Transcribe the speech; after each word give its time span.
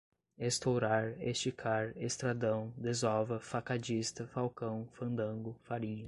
estourar, 0.39 1.13
esticar, 1.21 1.93
estradão, 1.95 2.73
desova, 2.75 3.39
facadista, 3.39 4.25
falcão, 4.25 4.87
fandango, 4.93 5.55
farinha 5.61 5.99